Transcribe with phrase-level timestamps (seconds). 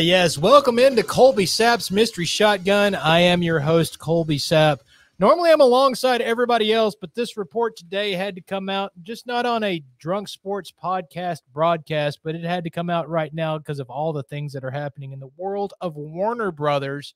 [0.00, 2.94] yes, welcome into Colby Sapp's Mystery Shotgun.
[2.94, 4.78] I am your host, Colby Sapp.
[5.18, 9.44] Normally, I'm alongside everybody else, but this report today had to come out just not
[9.44, 13.78] on a drunk sports podcast broadcast, but it had to come out right now because
[13.78, 17.12] of all the things that are happening in the world of Warner Brothers.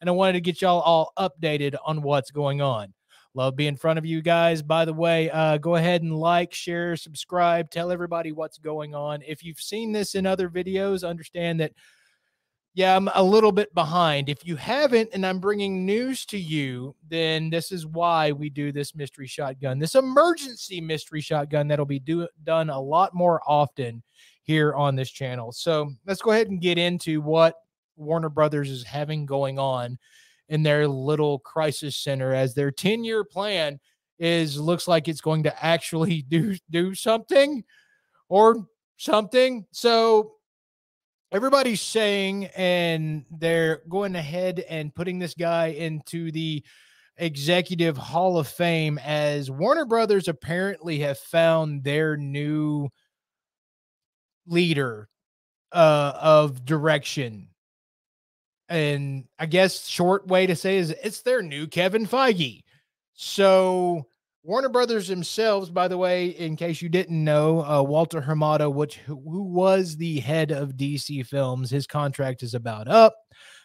[0.00, 2.94] And I wanted to get y'all all updated on what's going on.
[3.34, 4.62] Love being in front of you guys.
[4.62, 9.22] By the way, uh, go ahead and like, share, subscribe, tell everybody what's going on.
[9.26, 11.72] If you've seen this in other videos, understand that
[12.74, 14.28] yeah, I'm a little bit behind.
[14.28, 18.70] If you haven't, and I'm bringing news to you, then this is why we do
[18.70, 24.02] this mystery shotgun, this emergency mystery shotgun that'll be do, done a lot more often
[24.42, 25.50] here on this channel.
[25.50, 27.56] So let's go ahead and get into what
[27.96, 29.98] Warner Brothers is having going on
[30.48, 33.80] in their little crisis center as their 10 year plan
[34.18, 37.64] is looks like it's going to actually do do something
[38.28, 39.66] or something.
[39.72, 40.34] So
[41.32, 46.64] everybody's saying, and they're going ahead and putting this guy into the
[47.16, 52.88] executive hall of fame as Warner Brothers apparently have found their new
[54.46, 55.08] leader
[55.72, 57.48] uh, of direction.
[58.68, 62.62] And I guess short way to say is it's their new Kevin Feige.
[63.14, 64.06] So
[64.42, 68.96] Warner Brothers themselves, by the way, in case you didn't know, uh, Walter Hamada, which
[68.96, 73.14] who was the head of DC Films, his contract is about up.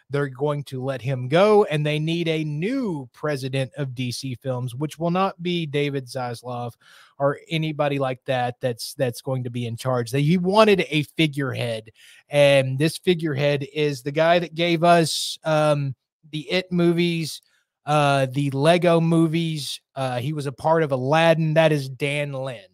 [0.10, 4.76] They're going to let him go, and they need a new president of DC Films,
[4.76, 6.74] which will not be David Zaslav
[7.18, 8.56] or anybody like that.
[8.60, 10.12] That's that's going to be in charge.
[10.12, 11.90] They, he wanted a figurehead,
[12.30, 15.96] and this figurehead is the guy that gave us um,
[16.32, 17.42] the It movies
[17.86, 19.80] uh, the Lego movies.
[19.96, 21.54] Uh, he was a part of Aladdin.
[21.54, 22.66] That is Dan Lin.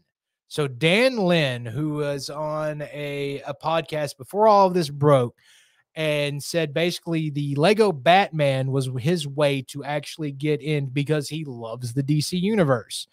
[0.48, 5.36] So Dan Lin, who was on a, a podcast before all of this broke,
[5.96, 11.44] and said basically the Lego Batman was his way to actually get in because he
[11.46, 13.08] loves the DC universe.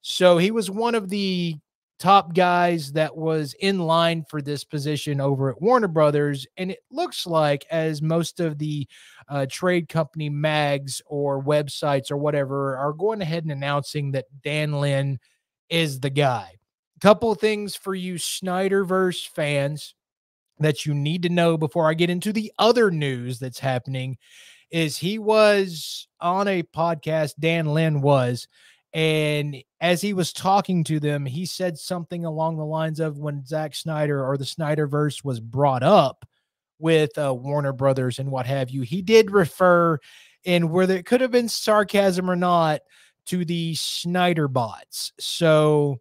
[0.00, 1.56] So he was one of the
[2.00, 6.46] top guys that was in line for this position over at Warner Brothers.
[6.56, 8.88] And it looks like, as most of the
[9.28, 14.80] uh, trade company mags or websites or whatever are going ahead and announcing that Dan
[14.80, 15.20] Lin
[15.68, 16.54] is the guy.
[17.00, 19.94] Couple things for you Snyderverse fans
[20.58, 24.18] that you need to know before I get into the other news that's happening
[24.70, 28.46] is he was on a podcast Dan Lin was
[28.92, 33.44] and as he was talking to them, he said something along the lines of when
[33.46, 36.24] Zack Snyder or the Snyderverse was brought up
[36.78, 39.98] with uh, Warner Brothers and what have you, he did refer
[40.44, 42.80] in whether it could have been sarcasm or not
[43.26, 45.12] to the Snyder bots.
[45.20, 46.00] So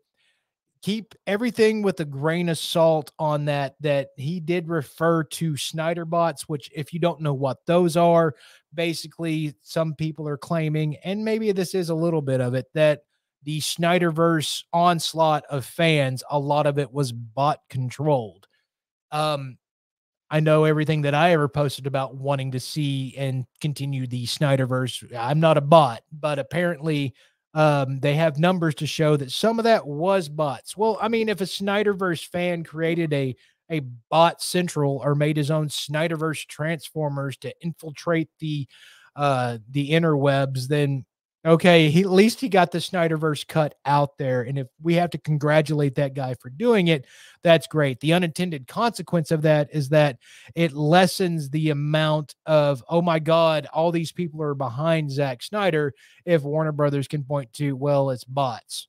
[0.82, 6.06] keep everything with a grain of salt on that that he did refer to Snyder
[6.06, 8.36] bots which if you don't know what those are
[8.74, 13.02] basically some people are claiming and maybe this is a little bit of it that
[13.44, 18.48] the Snyderverse onslaught of fans a lot of it was bot controlled
[19.12, 19.58] um
[20.32, 25.16] I know everything that I ever posted about wanting to see and continue the Snyderverse.
[25.18, 27.16] I'm not a bot, but apparently
[27.54, 30.78] um, they have numbers to show that some of that was bots.
[30.78, 33.36] Well, I mean, if a Snyderverse fan created a
[33.72, 38.68] a bot central or made his own Snyderverse transformers to infiltrate the
[39.16, 41.06] uh the interwebs, then
[41.46, 44.42] okay, he at least he got the Snyderverse cut out there.
[44.42, 47.06] And if we have to congratulate that guy for doing it,
[47.44, 48.00] that's great.
[48.00, 50.18] The unintended consequence of that is that
[50.54, 55.94] it lessens the amount of, oh my God, all these people are behind Zack Snyder.
[56.26, 58.88] If Warner Brothers can point to, well, it's bots.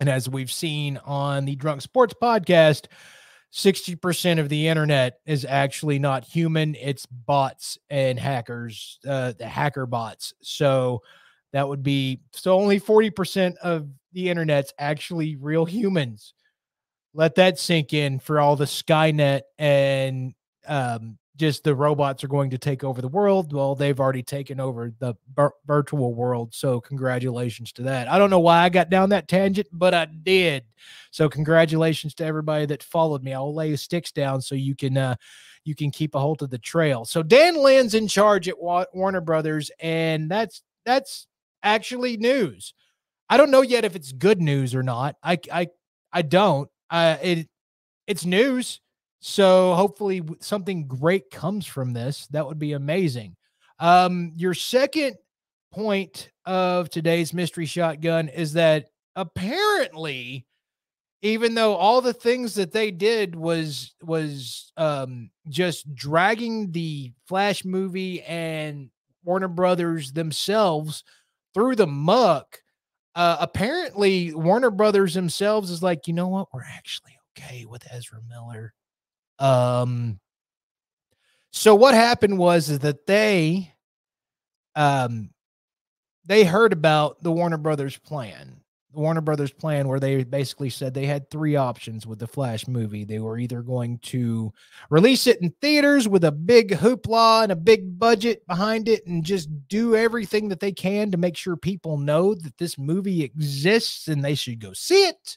[0.00, 2.86] And as we've seen on the Drunk Sports podcast,
[3.52, 9.84] 60% of the internet is actually not human, it's bots and hackers, uh, the hacker
[9.84, 10.32] bots.
[10.40, 11.02] So,
[11.52, 16.34] that would be so only 40% of the internet's actually real humans.
[17.12, 20.34] Let that sink in for all the Skynet and
[20.66, 23.52] um, just the robots are going to take over the world.
[23.52, 25.14] Well, they've already taken over the
[25.66, 26.54] virtual world.
[26.54, 28.08] So, congratulations to that.
[28.08, 30.64] I don't know why I got down that tangent, but I did.
[31.10, 33.32] So, congratulations to everybody that followed me.
[33.32, 35.16] I'll lay sticks down so you can uh,
[35.64, 37.06] you can keep a hold of the trail.
[37.06, 41.26] So, Dan Lin's in charge at Warner Brothers, and that's that's
[41.62, 42.74] actually news.
[43.28, 45.16] I don't know yet if it's good news or not.
[45.22, 45.68] I I
[46.12, 46.68] I don't.
[46.90, 47.48] Uh, it
[48.06, 48.80] it's news.
[49.20, 52.26] So hopefully something great comes from this.
[52.28, 53.36] That would be amazing.
[53.78, 55.16] Um, your second
[55.72, 60.46] point of today's mystery shotgun is that apparently
[61.22, 67.64] even though all the things that they did was was um just dragging the Flash
[67.64, 68.90] movie and
[69.22, 71.04] Warner Brothers themselves
[71.54, 72.58] through the muck.
[73.14, 76.48] Uh, apparently, Warner Brothers themselves is like, you know what?
[76.52, 78.72] We're actually okay with Ezra Miller.
[79.38, 80.20] Um,
[81.50, 83.72] so what happened was is that they,
[84.76, 85.30] um,
[86.24, 88.59] they heard about the Warner Brothers plan
[88.92, 93.04] Warner Brothers plan where they basically said they had three options with the Flash movie.
[93.04, 94.52] They were either going to
[94.90, 99.24] release it in theaters with a big hoopla and a big budget behind it and
[99.24, 104.08] just do everything that they can to make sure people know that this movie exists
[104.08, 105.36] and they should go see it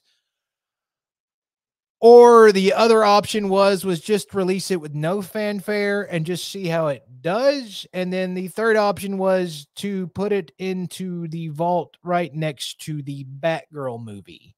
[2.04, 6.68] or the other option was was just release it with no fanfare and just see
[6.68, 7.88] how it does.
[7.94, 13.02] And then the third option was to put it into the vault right next to
[13.02, 14.54] the batgirl movie.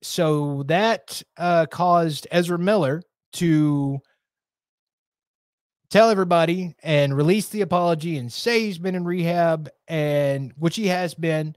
[0.00, 3.02] So that uh, caused ezra miller
[3.34, 3.98] to
[5.90, 10.86] tell everybody and release the apology and say he's been in rehab and which he
[10.86, 11.54] has been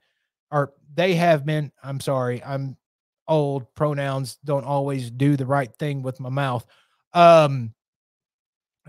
[0.52, 2.78] or they have been i'm sorry i'm
[3.28, 6.66] old pronouns don't always do the right thing with my mouth.
[7.14, 7.74] Um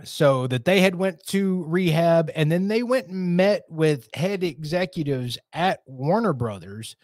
[0.05, 4.45] so that they had went to rehab and then they went and met with head
[4.45, 6.97] executives at warner brothers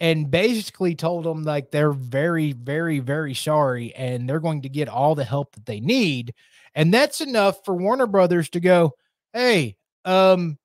[0.00, 4.88] and basically told them like they're very very very sorry and they're going to get
[4.88, 6.34] all the help that they need.
[6.74, 8.94] And that's enough for warner brothers to go
[9.32, 10.58] hey um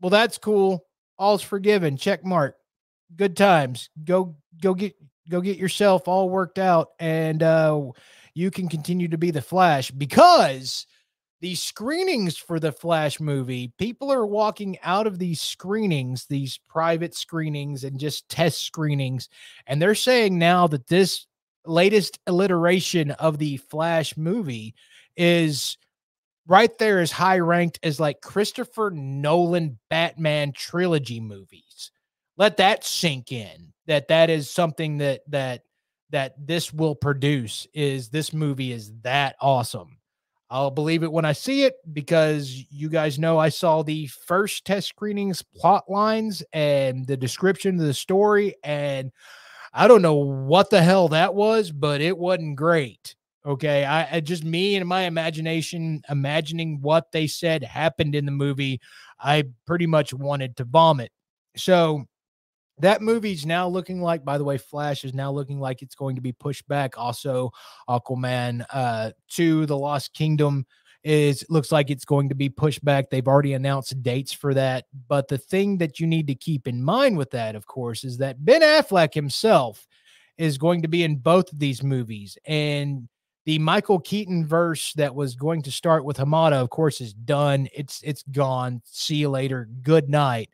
[0.00, 0.84] well that's cool.
[1.18, 1.96] All's forgiven.
[1.96, 2.56] Check mark.
[3.14, 3.90] Good times.
[4.04, 4.94] Go go get
[5.28, 7.80] go get yourself all worked out and uh,
[8.34, 10.86] you can continue to be the Flash because
[11.40, 17.16] the screenings for the Flash movie, people are walking out of these screenings, these private
[17.16, 19.28] screenings and just test screenings,
[19.66, 21.26] and they're saying now that this
[21.66, 24.74] latest alliteration of the Flash movie
[25.16, 25.76] is
[26.46, 31.90] right there as high ranked as like Christopher Nolan Batman trilogy movies.
[32.36, 35.62] Let that sink in that that is something that that
[36.10, 39.98] that this will produce is this movie is that awesome.
[40.50, 44.66] I'll believe it when I see it because you guys know I saw the first
[44.66, 49.10] test screenings plot lines and the description of the story and
[49.72, 53.16] I don't know what the hell that was, but it wasn't great.
[53.46, 53.86] Okay.
[53.86, 58.78] I, I, just me and my imagination imagining what they said happened in the movie.
[59.18, 61.10] I pretty much wanted to vomit.
[61.56, 62.04] So
[62.82, 66.16] that movie's now looking like by the way flash is now looking like it's going
[66.16, 67.50] to be pushed back also
[67.88, 70.66] aquaman uh to the lost kingdom
[71.04, 74.84] is looks like it's going to be pushed back they've already announced dates for that
[75.08, 78.18] but the thing that you need to keep in mind with that of course is
[78.18, 79.86] that ben affleck himself
[80.38, 83.08] is going to be in both of these movies and
[83.44, 87.68] the Michael Keaton verse that was going to start with Hamada, of course, is done.
[87.74, 88.82] It's it's gone.
[88.84, 89.68] See you later.
[89.82, 90.50] Good night.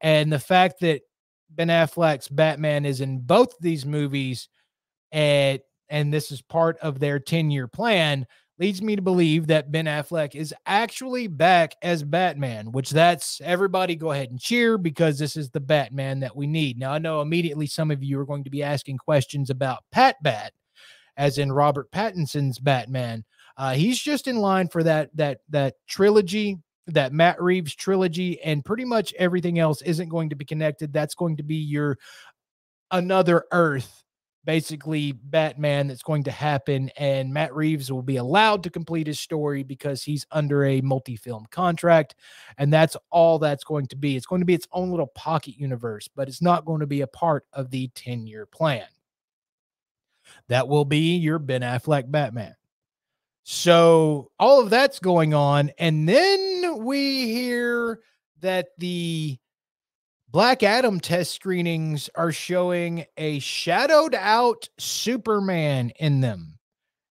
[0.00, 1.02] And the fact that
[1.58, 4.48] Ben Affleck's Batman is in both these movies,
[5.10, 5.58] and
[5.90, 8.26] and this is part of their 10 year plan,
[8.60, 13.96] leads me to believe that Ben Affleck is actually back as Batman, which that's everybody
[13.96, 16.78] go ahead and cheer because this is the Batman that we need.
[16.78, 20.14] Now, I know immediately some of you are going to be asking questions about Pat
[20.22, 20.52] Bat,
[21.16, 23.24] as in Robert Pattinson's Batman.
[23.56, 26.58] Uh, he's just in line for that that that trilogy
[26.88, 30.92] that Matt Reeves trilogy and pretty much everything else isn't going to be connected.
[30.92, 31.98] That's going to be your
[32.90, 34.04] another Earth,
[34.44, 36.90] basically Batman that's going to happen.
[36.96, 41.16] And Matt Reeves will be allowed to complete his story because he's under a multi
[41.16, 42.14] film contract.
[42.56, 44.16] And that's all that's going to be.
[44.16, 47.02] It's going to be its own little pocket universe, but it's not going to be
[47.02, 48.86] a part of the 10 year plan.
[50.48, 52.54] That will be your Ben Affleck Batman.
[53.50, 55.70] So all of that's going on.
[55.78, 58.00] And then we hear
[58.40, 59.38] that the
[60.30, 66.58] Black Adam test screenings are showing a shadowed out Superman in them.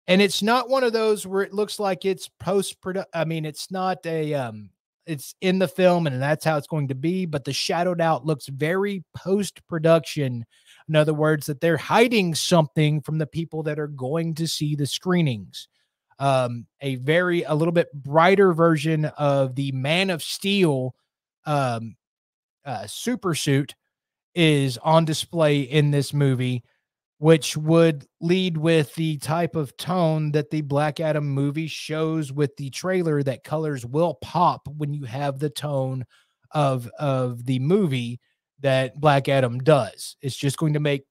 [0.08, 3.10] And it's not one of those where it looks like it's post production.
[3.14, 4.70] I mean, it's not a um
[5.08, 8.26] it's in the film and that's how it's going to be, but the shadowed out
[8.26, 10.46] looks very post production.
[10.90, 14.76] In other words, that they're hiding something from the people that are going to see
[14.76, 15.68] the screenings
[16.20, 20.96] um, a very a little bit brighter version of the Man of Steel
[21.46, 21.96] um,
[22.64, 23.76] uh, super suit
[24.34, 26.64] is on display in this movie,
[27.20, 32.56] which would lead with the type of tone that the Black Adam movie shows with
[32.58, 36.06] the trailer that colors will pop when you have the tone
[36.52, 38.20] of of the movie
[38.60, 40.16] that Black Adam does.
[40.22, 41.04] It's just going to make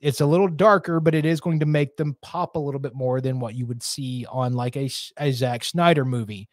[0.00, 2.94] it's a little darker, but it is going to make them pop a little bit
[2.94, 6.48] more than what you would see on like a, a Zack Snyder movie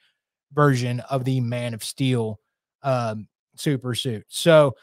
[0.51, 2.39] version of the Man of Steel
[2.83, 4.25] um, super suit.
[4.27, 4.75] So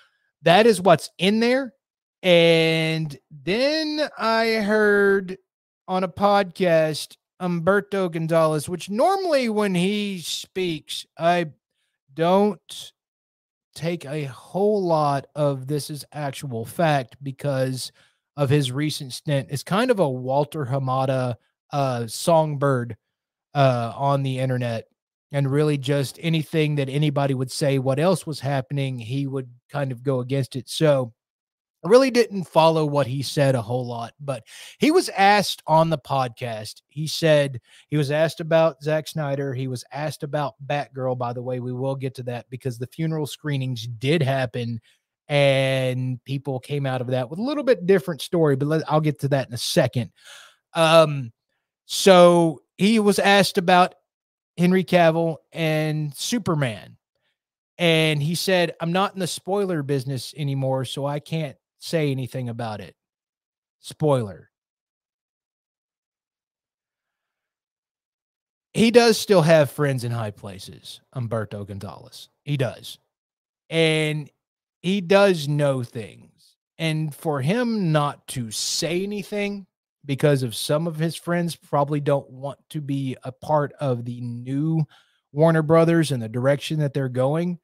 [0.43, 1.75] that is what's in there.
[2.23, 5.37] And then I heard
[5.87, 11.47] on a podcast Umberto Gonzalez, which normally when he speaks, I
[12.15, 12.93] don't
[13.75, 17.93] take a whole lot of this as actual fact because
[18.37, 19.49] of his recent stint.
[19.51, 21.37] is kind of a Walter Hamada
[21.73, 22.97] uh, songbird
[23.55, 24.87] uh, on the internet
[25.33, 29.91] and really just anything that anybody would say what else was happening, he would kind
[29.91, 30.69] of go against it.
[30.69, 31.13] So
[31.85, 34.45] I really didn't follow what he said a whole lot, but
[34.79, 36.83] he was asked on the podcast.
[36.89, 39.53] He said he was asked about Zack Snyder.
[39.53, 41.19] He was asked about Batgirl.
[41.19, 44.81] By the way, we will get to that because the funeral screenings did happen
[45.29, 49.01] and people came out of that with a little bit different story, but let, I'll
[49.01, 50.11] get to that in a second.
[50.75, 51.33] Um,
[51.87, 53.95] so he was asked about
[54.57, 56.97] Henry Cavill and Superman.
[57.77, 62.49] And he said, I'm not in the spoiler business anymore, so I can't say anything
[62.49, 62.95] about it.
[63.81, 64.51] Spoiler.
[68.73, 72.29] He does still have friends in high places, Umberto Gonzalez.
[72.45, 72.99] He does.
[73.71, 74.31] And
[74.85, 76.57] he does know things.
[76.77, 79.67] And for him not to say anything
[80.05, 84.21] because of some of his friends probably don't want to be a part of the
[84.21, 84.85] new
[85.33, 87.61] Warner Brothers and the direction that they're going.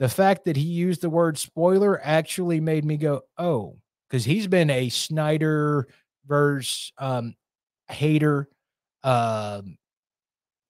[0.00, 3.78] The fact that he used the word spoiler actually made me go, oh,
[4.10, 5.88] because he's been a Snyder
[6.26, 7.36] verse um,
[7.88, 8.50] hater.
[9.02, 9.78] Um,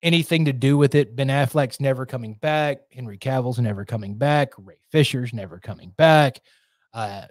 [0.03, 1.15] anything to do with it.
[1.15, 2.79] Ben Affleck's never coming back.
[2.93, 4.53] Henry Cavill's never coming back.
[4.59, 6.41] Ray Fisher's never coming back.
[6.93, 7.27] Uh,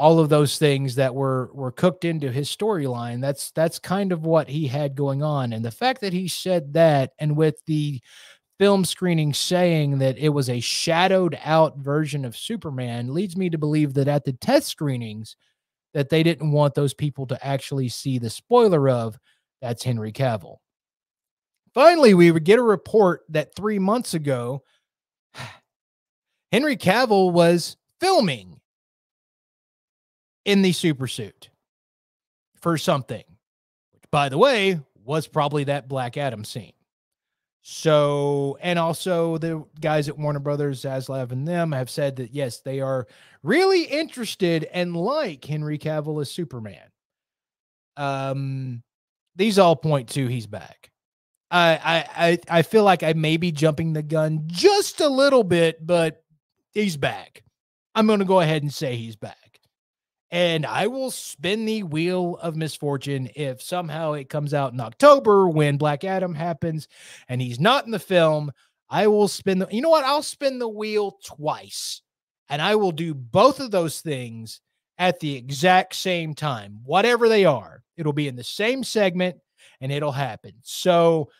[0.00, 4.24] all of those things that were were cooked into his storyline that's that's kind of
[4.24, 8.00] what he had going on and the fact that he said that and with the
[8.58, 13.58] film screening saying that it was a shadowed out version of superman leads me to
[13.58, 15.36] believe that at the test screenings
[15.92, 19.18] that they didn't want those people to actually see the spoiler of
[19.60, 20.56] that's henry cavill
[21.74, 24.62] finally we would get a report that three months ago
[26.52, 28.60] henry cavill was filming
[30.44, 31.50] in the super suit
[32.60, 33.24] for something,
[33.92, 36.72] which, by the way, was probably that Black Adam scene.
[37.62, 42.60] So, and also the guys at Warner Brothers, Zaslav and them have said that yes,
[42.60, 43.06] they are
[43.42, 46.88] really interested and like Henry Cavill as Superman.
[47.96, 48.82] Um,
[49.36, 50.89] these all point to he's back.
[51.50, 55.84] I I I feel like I may be jumping the gun just a little bit,
[55.84, 56.22] but
[56.72, 57.42] he's back.
[57.94, 59.50] I'm going to go ahead and say he's back
[60.30, 65.48] and I will spin the wheel of misfortune if somehow it comes out in October
[65.48, 66.86] when Black Adam happens
[67.28, 68.52] and he's not in the film.
[68.88, 70.04] I will spin the, you know what?
[70.04, 72.02] I'll spin the wheel twice
[72.48, 74.60] and I will do both of those things
[74.98, 77.82] at the exact same time, whatever they are.
[77.96, 79.36] It'll be in the same segment
[79.80, 80.52] and it'll happen.
[80.62, 81.30] So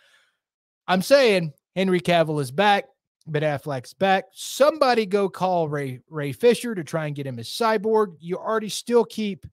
[0.87, 2.85] I'm saying Henry Cavill is back.
[3.27, 4.25] Ben Affleck's back.
[4.33, 8.17] Somebody go call Ray Ray Fisher to try and get him as cyborg.
[8.19, 9.47] You already still keep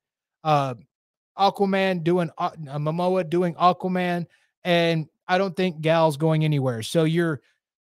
[0.44, 0.76] uh,
[1.38, 4.26] Aquaman doing uh, Momoa doing Aquaman,
[4.64, 6.82] and I don't think Gal's going anywhere.
[6.82, 7.42] So your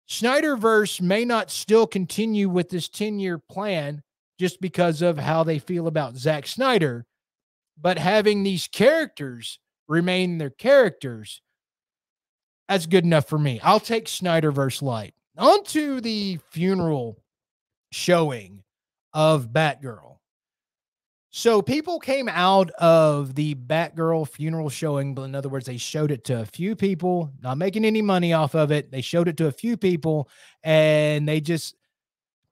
[0.09, 4.01] Snyderverse may not still continue with this 10 year plan
[4.39, 7.05] just because of how they feel about Zack Snyder,
[7.79, 11.41] but having these characters remain their characters,
[12.69, 13.59] that's good enough for me.
[13.61, 15.13] I'll take Snyderverse light.
[15.37, 17.17] On to the funeral
[17.91, 18.63] showing
[19.13, 20.17] of Batgirl.
[21.31, 26.11] So people came out of the Batgirl funeral showing, but in other words, they showed
[26.11, 28.91] it to a few people, not making any money off of it.
[28.91, 30.29] They showed it to a few people,
[30.63, 31.75] and they just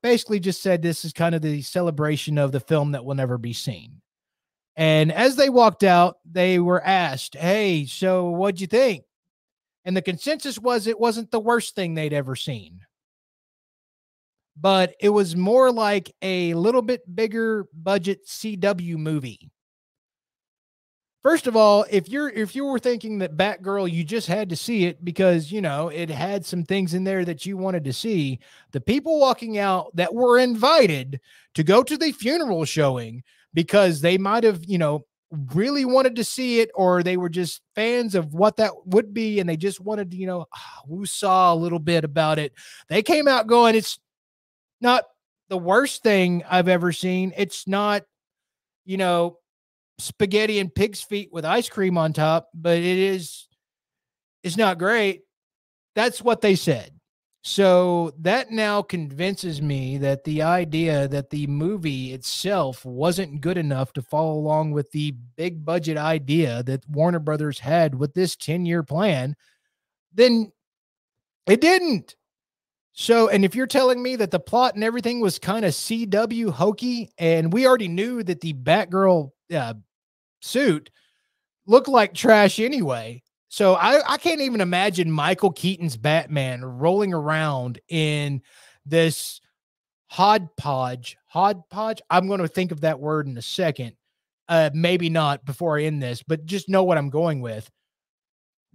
[0.02, 3.36] basically just said this is kind of the celebration of the film that will never
[3.36, 4.00] be seen.
[4.78, 9.02] And as they walked out, they were asked, Hey, so what'd you think?
[9.84, 12.82] And the consensus was it wasn't the worst thing they'd ever seen.
[14.56, 19.50] But it was more like a little bit bigger budget CW movie.
[21.24, 24.56] First of all, if you're if you were thinking that Batgirl, you just had to
[24.56, 27.92] see it because you know it had some things in there that you wanted to
[27.92, 28.38] see.
[28.70, 31.18] The people walking out that were invited
[31.54, 33.24] to go to the funeral showing
[33.54, 35.04] because they might have, you know,
[35.52, 39.40] really wanted to see it or they were just fans of what that would be
[39.40, 42.52] and they just wanted to, you know, ah, who saw a little bit about it.
[42.88, 43.98] They came out going, it's
[44.80, 45.04] not
[45.48, 47.32] the worst thing I've ever seen.
[47.36, 48.04] It's not,
[48.86, 49.38] you know,
[49.98, 53.48] spaghetti and pig's feet with ice cream on top, but it is
[54.42, 55.22] it's not great.
[55.94, 56.97] That's what they said.
[57.42, 63.92] So that now convinces me that the idea that the movie itself wasn't good enough
[63.94, 68.66] to follow along with the big budget idea that Warner Brothers had with this 10
[68.66, 69.36] year plan,
[70.12, 70.52] then
[71.46, 72.16] it didn't.
[72.92, 76.50] So, and if you're telling me that the plot and everything was kind of CW
[76.50, 79.74] hokey, and we already knew that the Batgirl uh,
[80.40, 80.90] suit
[81.64, 83.22] looked like trash anyway.
[83.48, 88.42] So I, I can't even imagine Michael Keaton's Batman rolling around in
[88.84, 89.40] this
[90.08, 92.02] hodgepodge, hodgepodge.
[92.10, 93.94] I'm going to think of that word in a second.
[94.48, 97.70] Uh, maybe not before I end this, but just know what I'm going with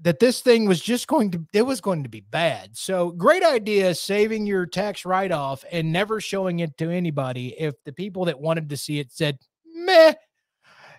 [0.02, 2.76] that this thing was just going to it was going to be bad.
[2.76, 7.94] So great idea saving your tax write-off and never showing it to anybody if the
[7.94, 10.14] people that wanted to see it said, "Meh,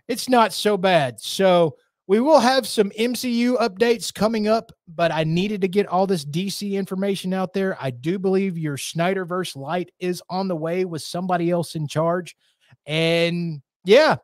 [0.08, 5.24] it's not so bad." So we will have some MCU updates coming up, but I
[5.24, 7.78] needed to get all this DC information out there.
[7.80, 12.36] I do believe your Snyderverse light is on the way with somebody else in charge.
[12.84, 14.16] And yeah,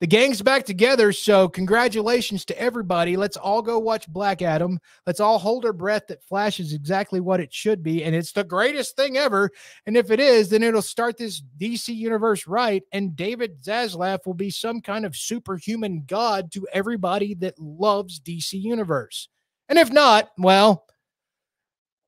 [0.00, 1.12] the gang's back together.
[1.12, 3.16] So, congratulations to everybody.
[3.16, 4.78] Let's all go watch Black Adam.
[5.06, 8.04] Let's all hold our breath that Flash is exactly what it should be.
[8.04, 9.50] And it's the greatest thing ever.
[9.86, 12.82] And if it is, then it'll start this DC universe right.
[12.92, 18.60] And David Zaslav will be some kind of superhuman god to everybody that loves DC
[18.60, 19.28] Universe.
[19.68, 20.86] And if not, well,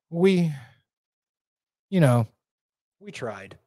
[0.09, 0.51] we,
[1.89, 2.27] you know,
[2.99, 3.57] we tried.